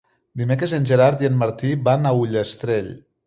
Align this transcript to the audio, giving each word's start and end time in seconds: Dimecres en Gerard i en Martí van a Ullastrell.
Dimecres 0.41 0.71
en 0.77 0.87
Gerard 0.91 1.21
i 1.25 1.29
en 1.29 1.37
Martí 1.43 1.73
van 1.91 2.09
a 2.13 2.17
Ullastrell. 2.23 2.93